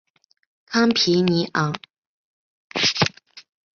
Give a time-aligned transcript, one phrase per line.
[0.65, 1.73] 康皮尼昂。